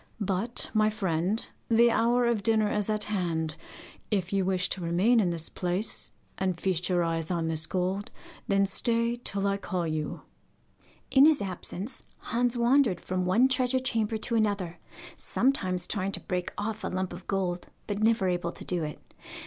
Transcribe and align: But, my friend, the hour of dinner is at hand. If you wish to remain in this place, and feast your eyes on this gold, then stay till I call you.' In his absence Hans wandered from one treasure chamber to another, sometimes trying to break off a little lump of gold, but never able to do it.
But, 0.19 0.71
my 0.73 0.89
friend, 0.89 1.47
the 1.69 1.91
hour 1.91 2.25
of 2.25 2.41
dinner 2.41 2.71
is 2.71 2.89
at 2.89 3.03
hand. 3.03 3.53
If 4.09 4.33
you 4.33 4.43
wish 4.43 4.67
to 4.69 4.81
remain 4.81 5.19
in 5.19 5.29
this 5.29 5.47
place, 5.47 6.09
and 6.39 6.59
feast 6.59 6.89
your 6.89 7.03
eyes 7.03 7.29
on 7.29 7.49
this 7.49 7.67
gold, 7.67 8.09
then 8.47 8.65
stay 8.65 9.15
till 9.15 9.45
I 9.45 9.57
call 9.57 9.85
you.' 9.85 10.23
In 11.11 11.25
his 11.27 11.39
absence 11.39 12.01
Hans 12.17 12.57
wandered 12.57 12.99
from 12.99 13.25
one 13.27 13.47
treasure 13.47 13.77
chamber 13.77 14.17
to 14.17 14.33
another, 14.33 14.79
sometimes 15.17 15.85
trying 15.85 16.13
to 16.13 16.19
break 16.19 16.51
off 16.57 16.83
a 16.83 16.87
little 16.87 16.97
lump 16.97 17.13
of 17.13 17.27
gold, 17.27 17.67
but 17.85 18.01
never 18.01 18.27
able 18.27 18.53
to 18.53 18.65
do 18.65 18.83
it. 18.83 18.99